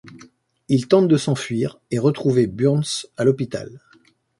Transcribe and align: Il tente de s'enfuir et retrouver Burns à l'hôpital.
Il 0.67 0.87
tente 0.87 1.07
de 1.07 1.15
s'enfuir 1.15 1.77
et 1.91 1.99
retrouver 1.99 2.47
Burns 2.47 3.05
à 3.17 3.23
l'hôpital. 3.23 3.81